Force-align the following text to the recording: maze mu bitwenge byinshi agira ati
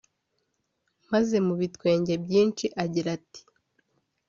maze 1.11 1.35
mu 1.45 1.53
bitwenge 1.59 2.13
byinshi 2.23 2.65
agira 2.83 3.09
ati 3.17 3.41